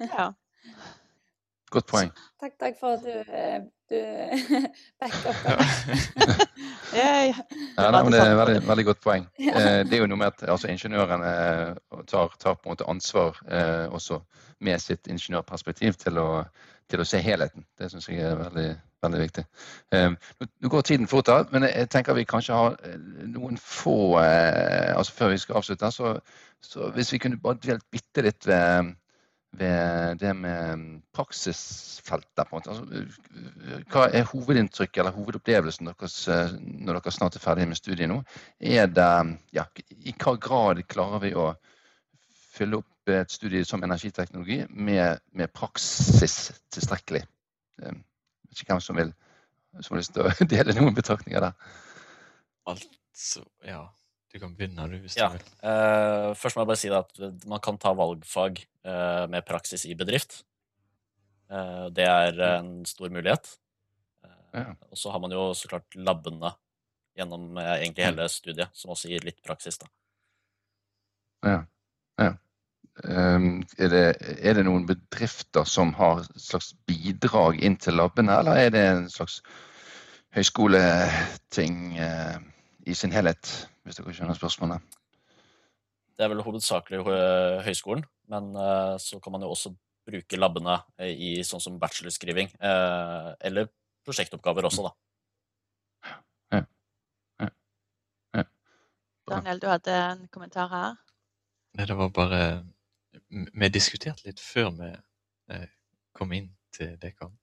[0.00, 0.32] Ja.
[1.70, 2.12] Godt poeng.
[2.40, 3.58] Takk, takk for at du, eh,
[3.90, 3.98] du
[5.00, 5.40] backer opp.
[6.96, 7.34] ja, ja,
[7.76, 9.26] det er veldig, veldig godt poeng.
[9.58, 12.88] Eh, det er jo noe med at altså, ingeniørene eh, tar, tar, på en måte
[12.88, 14.20] ansvar eh, også
[14.64, 16.28] med sitt ingeniørperspektiv til å,
[16.88, 17.66] til å se helheten.
[17.78, 18.68] Det syns jeg er veldig,
[19.04, 19.44] veldig viktig.
[19.92, 20.08] Eh,
[20.48, 22.78] nå går tiden fort, av, men jeg tenker vi kanskje har
[23.28, 26.14] noen få eh, altså Før vi skal avslutte, så,
[26.64, 28.94] så hvis vi kunne bare dvelt bitte litt ved
[29.50, 32.48] ved det med mm, praksisfeltet.
[32.48, 32.70] på en måte.
[32.70, 38.10] Altså, hva er hovedinntrykket eller hovedopplevelsen deres eh, når dere snart er ferdige med studiet
[38.10, 38.20] nå?
[38.60, 41.52] Er det, ja, I hva grad klarer vi å
[42.28, 47.24] fylle opp et studie som energiteknologi med, med praksis tilstrekkelig?
[47.80, 48.02] Jeg eh,
[48.48, 49.14] vet ikke hvem som vil
[49.84, 51.54] som har dele noen betraktninger der.
[52.68, 53.86] Altså, ja
[54.32, 55.30] du kan begynne du, hvis ja.
[55.30, 55.46] du vil.
[55.62, 59.96] Uh, først må jeg bare si at man kan ta valgfag uh, med praksis i
[59.96, 60.42] bedrift.
[61.48, 63.54] Uh, det er en stor mulighet.
[64.52, 64.72] Ja.
[64.90, 66.50] Og så har man jo så klart labbene
[67.18, 69.78] gjennom egentlig hele studiet, som også gir litt praksis.
[69.80, 69.88] da.
[71.44, 71.58] Ja.
[72.20, 72.30] ja.
[73.04, 74.04] Um, er, det,
[74.38, 78.84] er, det, noen bedrifter som har et slags bidrag inn til labbene, eller er det
[78.92, 79.40] en slags
[80.36, 83.52] høyskoleting i sin helhet?
[83.88, 84.98] Hvis dere skjønner spørsmålet.
[86.18, 87.02] Det er vel hovedsakelig
[87.66, 89.72] høyskolen, men uh, så kan man jo også
[90.08, 92.48] bruke labbene eh, i sånn som bachelorskriving.
[92.58, 93.68] Eller
[94.08, 94.92] prosjektoppgaver også, da.
[96.54, 96.62] Ja.
[97.42, 97.50] Ja.
[98.38, 98.44] Ja.
[99.28, 100.96] Daniel, du hadde en kommentar her?
[101.76, 102.40] Nei, det var bare
[103.28, 104.88] Vi diskuterte litt før vi
[105.52, 105.68] eh,
[106.16, 107.34] kom inn til Dekan.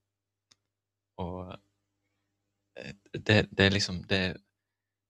[1.21, 1.53] Og
[2.75, 4.21] det, det, er liksom det,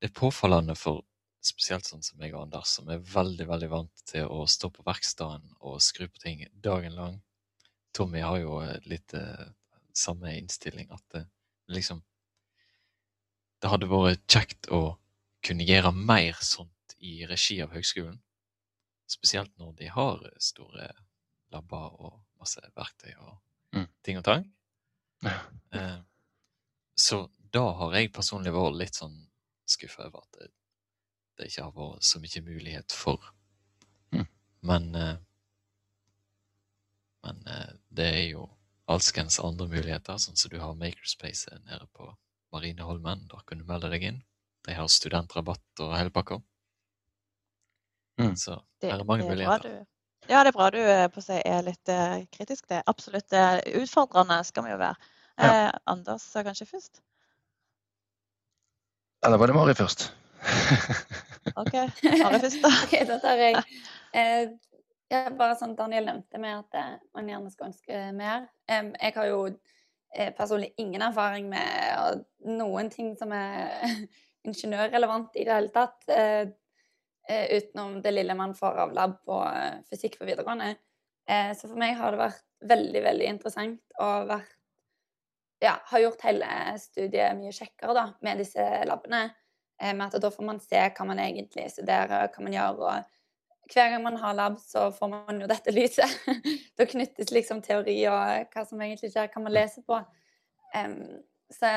[0.01, 1.05] det er påfallende for
[1.45, 4.85] spesielt sånn som meg og Anders, som er veldig veldig vant til å stå på
[4.87, 7.21] verkstedet og skru på ting dagen lang.
[7.95, 9.45] Tommy har jo litt eh,
[9.95, 11.29] samme innstilling, at eh,
[11.71, 12.03] liksom
[13.63, 14.97] Det hadde vært kjekt å
[15.45, 18.19] kunne gjøre mer sånt i regi av høgskolen.
[19.09, 20.89] Spesielt når de har store
[21.53, 23.37] labber og masse verktøy og
[23.77, 23.87] mm.
[24.03, 24.49] ting og tang.
[25.25, 25.39] Ja.
[25.75, 25.97] Eh,
[26.95, 27.17] så
[27.51, 29.15] da har jeg personlig vært litt sånn
[29.67, 30.51] skuffa over at
[31.37, 33.31] det ikke har vært så mye mulighet for.
[34.15, 34.27] Mm.
[34.69, 35.15] Men eh,
[37.25, 38.43] Men eh, det er jo
[38.85, 42.11] alskens andre muligheter, sånn som du har Makerspace nede på
[42.53, 43.23] Marineholmen.
[43.31, 44.19] Der kan du melde deg inn.
[44.67, 46.37] De har studentrabatt og hele pakka.
[48.21, 48.35] Mm.
[48.37, 49.81] Så det, her er mange muligheter.
[50.29, 52.67] Ja, det er bra du eh, på seg er litt uh, kritisk.
[52.69, 55.09] Det er absolutt uh, utfordrende skal vi jo være.
[55.41, 55.49] Ja.
[55.49, 57.01] Uh, Anders kanskje først?
[59.25, 60.07] Eller var det Mari først?
[61.61, 61.73] OK.
[62.21, 62.71] Mari først, da.
[62.85, 63.65] ok, da tar jeg.
[64.15, 64.45] Eh,
[65.13, 68.47] Ja, bare sånn Daniel nevnte med at eh, man gjerne skal ønske mer.
[68.65, 73.69] Eh, jeg har jo eh, personlig ingen erfaring med noen ting som er
[74.49, 76.01] ingeniørrelevant i det hele tatt.
[76.09, 76.49] eh,
[77.29, 80.73] eh, utenom det lille man får av lab på eh, fysikk på videregående.
[81.29, 84.51] Eh, så for meg har det vært veldig, veldig interessant og vært
[85.63, 86.47] Ja, har gjort hele
[86.81, 89.27] studiet mye kjekkere da, med disse labene.
[89.81, 92.81] Eh, med at da får man se hva man egentlig studerer, hva man gjør.
[92.89, 93.11] og
[93.73, 96.11] hver gang man har lab, så får man jo dette lyset.
[96.77, 99.97] da knyttes liksom teori og hva som egentlig skjer, hva man leser på.
[100.75, 100.99] Um,
[101.53, 101.71] så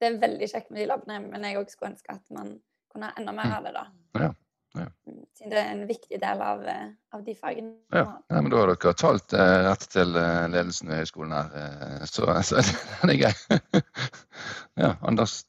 [0.00, 2.56] det er veldig kjekt med de labene, men jeg òg skulle ønske at man
[2.92, 3.84] kunne ha enda mer av det, da.
[4.20, 4.30] Ja,
[4.74, 4.86] ja.
[5.10, 7.74] Mm, Siden det er en viktig del av, eh, av de fagene.
[7.94, 12.06] Ja, ja, men da har dere talt eh, rett til eh, ledelsen ved høyskolen her,
[12.10, 12.62] så, så
[13.02, 13.34] den er grei.
[14.84, 15.40] ja, Anders?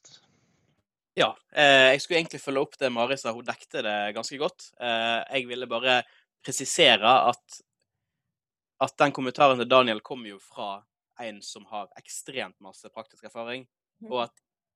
[1.16, 3.32] Ja, eh, jeg skulle egentlig følge opp det Mari sa.
[3.32, 4.68] Hun dekte det ganske godt.
[4.84, 6.02] Eh, jeg ville bare
[6.44, 7.60] presisere at,
[8.84, 10.82] at den kommentaren til Daniel kom jo fra
[11.24, 13.64] en som har ekstremt masse praktisk erfaring,
[14.10, 14.34] og at,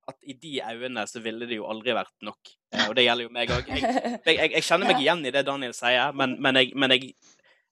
[0.07, 2.53] at i de øynene så ville det jo aldri vært nok.
[2.71, 3.73] Eh, og det gjelder jo meg òg.
[3.75, 7.11] Jeg, jeg, jeg, kjenner meg igjen i det Daniel sier, men, men, jeg, men jeg,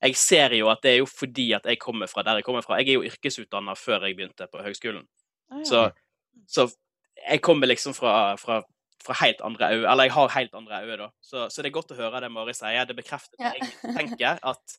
[0.04, 2.66] jeg ser jo at det er jo fordi at jeg kommer fra der jeg kommer
[2.66, 2.82] fra.
[2.82, 5.08] Jeg er jo yrkesutdanna før jeg begynte på høgskolen.
[5.48, 5.64] Ah.
[5.64, 5.86] Så,
[6.44, 6.68] så
[7.26, 8.60] jeg kommer liksom fra, fra,
[9.04, 11.08] fra helt andre øyne, eller jeg har helt andre øyne, da.
[11.20, 12.84] Så, så det er godt å høre det Mari sier.
[12.88, 13.52] Det bekrefter det Ja.
[13.58, 14.78] jeg tenker, at,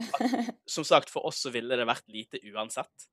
[0.00, 0.20] at
[0.76, 3.08] som sagt, for oss så ville det vært lite uansett.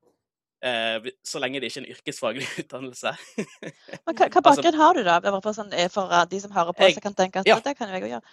[0.66, 3.12] Eh, så lenge det ikke er en yrkesfaglig utdannelse.
[3.38, 5.20] Men hva, hva Altså- bakgrunn har du, da?
[5.22, 7.60] Bare sånn, eh, for eh, de som hører på, Jeg- så kan tenke at ja.
[7.62, 8.32] det kan jeg òg gjøre.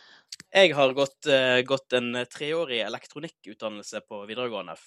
[0.54, 4.78] Jeg har gått, eh, gått en treårig elektronikkutdannelse på videregående,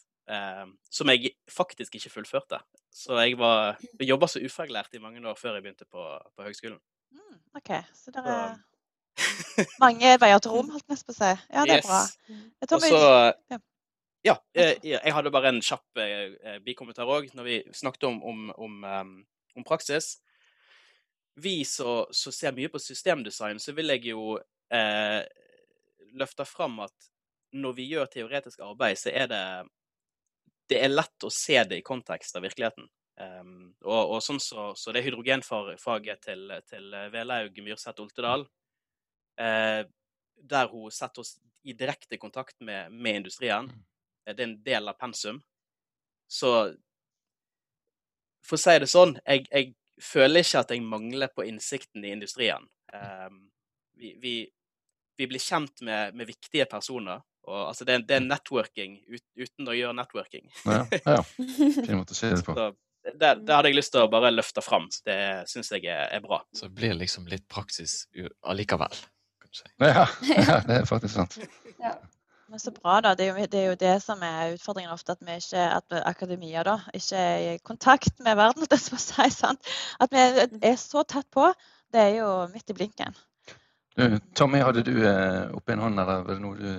[0.91, 2.57] som jeg faktisk ikke fullførte.
[2.91, 6.03] Så jeg var jobba som ufaglært i mange år før jeg begynte på,
[6.35, 6.79] på høgskolen.
[7.15, 7.71] Mm, OK.
[7.95, 8.57] Så det er
[9.85, 11.31] mange veier til rom, holdt nesten på å si.
[11.53, 12.01] Ja, det er bra.
[12.61, 13.59] Jeg tror Også, vi- ja.
[14.25, 18.17] Ja, eh, jeg hadde bare en kjapp eh, eh, bikommentar òg, når vi snakket om,
[18.27, 18.73] om, om,
[19.55, 20.17] om praksis.
[21.37, 24.39] Vi som ser mye på systemdesign, så vil jeg jo
[24.73, 25.21] eh,
[26.17, 27.11] løfte fram at
[27.55, 29.43] når vi gjør teoretisk arbeid, så er det
[30.69, 32.87] det er lett å se det i kontekst av virkeligheten.
[33.17, 38.45] Um, og, og sånn så, så det hydrogenfaget til, til Velaug Myrseth Oltedal,
[39.41, 39.81] eh,
[40.37, 43.71] der hun setter oss i direkte kontakt med, med industrien.
[44.25, 45.41] Eh, Det er en del av pensum.
[46.27, 46.51] Så
[48.45, 52.13] for å si det sånn, jeg, jeg føler ikke at jeg mangler på innsikten i
[52.15, 52.67] industrien.
[52.93, 53.47] Um,
[53.97, 54.35] vi, vi,
[55.17, 57.23] vi blir kjent med, med viktige personer.
[57.47, 60.49] Og, altså det, er, det er networking ut, uten å gjøre networking.
[60.67, 61.21] Ja, ja.
[61.23, 62.55] Fin måte å se det på.
[62.57, 62.73] Så
[63.15, 64.89] det, det hadde jeg lyst til å bare løfte fram.
[65.07, 66.41] Det syns jeg er, er bra.
[66.51, 68.01] Så det blir liksom litt praksis
[68.43, 68.99] allikevel,
[69.39, 69.71] kan du si.
[69.79, 71.37] Ja, ja, det er faktisk sant.
[72.47, 73.13] Men så bra, da.
[73.15, 75.97] Det er, jo, det er jo det som er utfordringen ofte, at vi ikke, at
[76.03, 78.67] akademia da, ikke er i kontakt med verden.
[78.71, 79.73] Det som si, sant?
[80.03, 81.49] At vi er, er så tett på.
[81.91, 83.15] Det er jo midt i blinken.
[83.97, 86.71] Du, Tommy, hadde du eh, oppe en hånd, eller var det noe du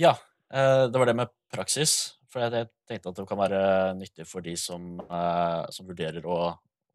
[0.00, 0.14] Ja,
[0.52, 2.16] eh, det var det med praksis.
[2.30, 3.60] For jeg tenkte at det kan være
[3.98, 6.38] nyttig for de som, eh, som vurderer å,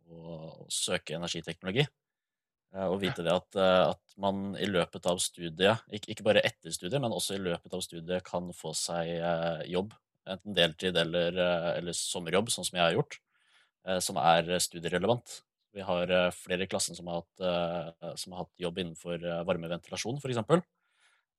[0.09, 0.37] å,
[0.71, 1.83] søke energiteknologi.
[2.73, 6.73] Eh, Og vite det at, eh, at man i løpet av studiet, ikke, bare etter
[6.73, 9.93] studiet, men også i løpet av studiet, kan få seg eh, jobb.
[10.25, 13.19] Enten deltid eller, eh, eller sommerjobb, sånn som jeg har gjort,
[13.85, 15.41] eh, som er studierelevant.
[15.75, 19.29] Vi har eh, flere i klassen som har hatt, eh, som har hatt jobb innenfor
[19.45, 20.65] varmeventilasjon, f.eks.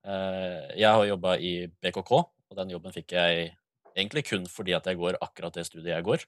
[0.07, 2.12] Eh, Jeg har jobba i BKK,
[2.51, 3.57] og den jobben fikk jeg
[3.97, 6.25] egentlig kun fordi at jeg går akkurat det studiet jeg går.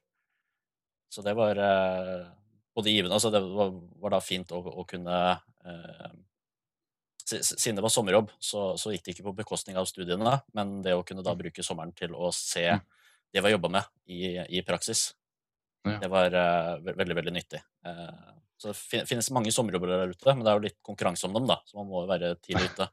[1.12, 2.26] Så det var eh,
[2.76, 3.70] både givende altså Det var,
[4.02, 5.14] var da fint å, å kunne
[5.64, 6.10] eh,
[7.24, 10.40] si- si- Siden det var sommerjobb, så, så gikk det ikke på bekostning av studiene,
[10.56, 12.82] men det å kunne da bruke sommeren til å se Mm.
[13.32, 15.14] det vi har jobba med, i, i praksis,
[15.86, 15.98] Ja.
[16.02, 17.60] det var eh, veldig, veldig nyttig.
[17.84, 21.36] Eh, så det finnes mange sommerjobber der ute, men det er jo litt konkurranse om
[21.38, 22.90] dem, da, så man må jo være tidlig ute.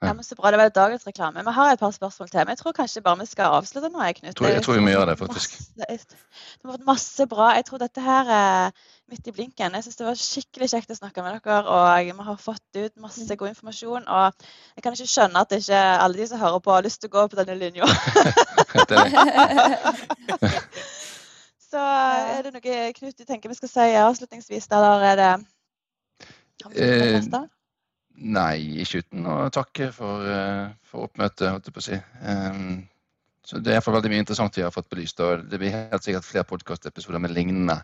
[0.00, 0.50] Ja, men så bra.
[0.50, 1.42] Det var dagens reklame.
[1.42, 2.38] Vi har et par spørsmål til.
[2.38, 4.36] Men jeg tror kanskje bare vi skal avslutte nå, jeg, Knut.
[4.38, 5.56] Tror- jeg tror vi må gjøre det, faktisk.
[5.58, 7.48] Masse, det har vært masse bra.
[7.56, 8.70] Jeg tror dette her er
[9.10, 9.74] midt i blinken.
[9.74, 11.64] Jeg syns det var skikkelig kjekt å snakke med dere.
[11.66, 14.06] Og vi har fått ut masse god informasjon.
[14.06, 14.46] Og
[14.76, 17.16] jeg kan ikke skjønne at ikke alle de som hører på, har lyst til å
[17.18, 17.90] gå på denne linja.
[21.68, 25.32] Så er det noe Knut du tenker vi skal si avslutningsvis, eller er det
[26.66, 27.22] Eh.
[28.18, 31.98] Nei, ikke uten å takke for, eh, for oppmøtet, holdt jeg på å si.
[32.26, 32.88] Um,
[33.46, 35.20] så det er iallfall veldig mye interessant vi har fått belyst.
[35.22, 37.78] Og det blir helt sikkert flere podkastepisoder med lignende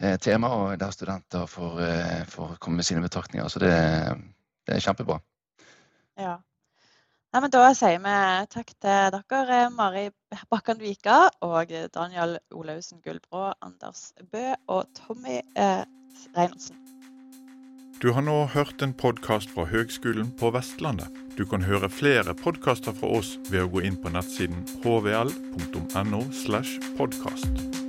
[0.00, 3.46] eh, tema, og der studenter får, eh, får komme med sine betraktninger.
[3.48, 3.70] Så det,
[4.66, 5.20] det er kjempebra.
[6.18, 6.34] Ja.
[7.34, 8.10] Nei, men Da sier vi
[8.46, 10.04] takk til dere, Mari
[10.54, 15.82] Bakkan Vika og Daniel Olaussen Gullbrå, Anders Bø og Tommy eh,
[16.36, 16.78] Reinertsen.
[17.98, 21.10] Du har nå hørt en podkast fra Høgskolen på Vestlandet.
[21.34, 26.22] Du kan høre flere podkaster fra oss ved å gå inn på nettsiden hvl.no.
[26.44, 27.83] slash podkast.